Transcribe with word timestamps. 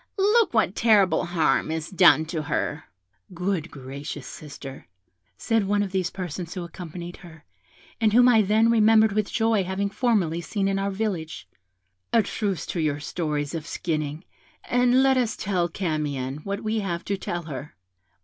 Look 0.17 0.51
what 0.51 0.73
terrible 0.73 1.25
harm 1.25 1.69
is 1.69 1.91
done 1.91 2.25
to 2.25 2.41
her!' 2.41 2.85
'Good 3.35 3.69
gracious, 3.69 4.25
sister,' 4.25 4.87
said 5.37 5.65
one 5.67 5.83
of 5.83 5.91
these 5.91 6.09
persons 6.09 6.55
who 6.55 6.63
accompanied 6.63 7.17
her, 7.17 7.45
and 7.99 8.11
whom 8.11 8.27
I 8.27 8.41
then 8.41 8.71
remembered 8.71 9.11
with 9.11 9.31
joy 9.31 9.63
having 9.63 9.91
formerly 9.91 10.41
seen 10.41 10.67
in 10.67 10.79
our 10.79 10.89
village; 10.89 11.47
'a 12.11 12.23
truce 12.23 12.65
to 12.65 12.79
your 12.79 12.99
stories 12.99 13.53
of 13.53 13.67
skinning, 13.67 14.23
and 14.63 15.03
let 15.03 15.17
us 15.17 15.35
tell 15.37 15.69
Camion 15.69 16.37
what 16.37 16.63
we 16.63 16.79
have 16.79 17.05
to 17.05 17.15
tell 17.15 17.43
her.' 17.43 17.75